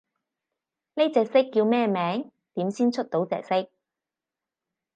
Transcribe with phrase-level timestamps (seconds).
[0.95, 2.31] 呢隻色叫咩名？
[2.55, 3.69] 點先出到隻色？